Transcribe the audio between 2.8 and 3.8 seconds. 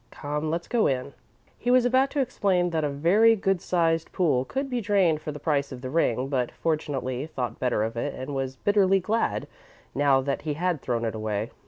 a very good